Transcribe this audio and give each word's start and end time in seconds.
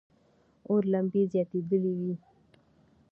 اور 0.69 0.81
لمبې 0.91 1.21
زیاتېدلې 1.31 1.93
وې. 1.99 2.13